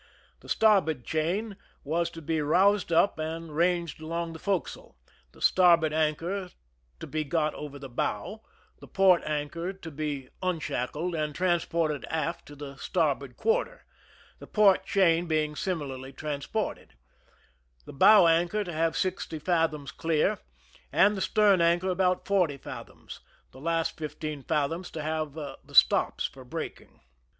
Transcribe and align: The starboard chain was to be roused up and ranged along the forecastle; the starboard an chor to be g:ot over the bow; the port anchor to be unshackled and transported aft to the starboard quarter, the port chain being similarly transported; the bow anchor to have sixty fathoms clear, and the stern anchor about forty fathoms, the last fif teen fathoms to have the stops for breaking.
The 0.39 0.49
starboard 0.49 1.03
chain 1.05 1.57
was 1.83 2.09
to 2.09 2.23
be 2.23 2.41
roused 2.41 2.91
up 2.91 3.19
and 3.19 3.55
ranged 3.55 4.01
along 4.01 4.33
the 4.33 4.39
forecastle; 4.39 4.97
the 5.31 5.43
starboard 5.43 5.93
an 5.93 6.15
chor 6.15 6.49
to 6.99 7.05
be 7.05 7.23
g:ot 7.23 7.53
over 7.53 7.77
the 7.77 7.87
bow; 7.87 8.41
the 8.79 8.87
port 8.87 9.21
anchor 9.25 9.71
to 9.73 9.91
be 9.91 10.29
unshackled 10.41 11.13
and 11.13 11.35
transported 11.35 12.03
aft 12.09 12.47
to 12.47 12.55
the 12.55 12.77
starboard 12.77 13.37
quarter, 13.37 13.85
the 14.39 14.47
port 14.47 14.87
chain 14.87 15.27
being 15.27 15.55
similarly 15.55 16.11
transported; 16.11 16.95
the 17.85 17.93
bow 17.93 18.25
anchor 18.25 18.63
to 18.63 18.73
have 18.73 18.97
sixty 18.97 19.37
fathoms 19.37 19.91
clear, 19.91 20.39
and 20.91 21.15
the 21.15 21.21
stern 21.21 21.61
anchor 21.61 21.89
about 21.89 22.25
forty 22.25 22.57
fathoms, 22.57 23.19
the 23.51 23.61
last 23.61 23.97
fif 23.99 24.19
teen 24.19 24.41
fathoms 24.41 24.89
to 24.89 25.03
have 25.03 25.33
the 25.33 25.55
stops 25.73 26.25
for 26.25 26.43
breaking. 26.43 27.01